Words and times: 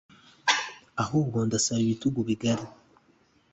ahubwo 1.03 1.37
ndasaba 1.47 1.79
ibitugu 1.85 2.19
bigari 2.27 2.65